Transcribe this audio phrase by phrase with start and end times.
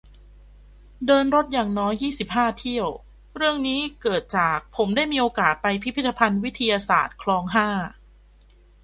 [1.05, 2.87] เดินรถอย่างน้อย ยี่สิบห้า เที่ยว
[3.35, 7.69] เรื่องนี้เกิดจากผมได้มีโอกาสไปพิพิธภัณฑ์ วิทยาศาสตร์ คลอง ห้า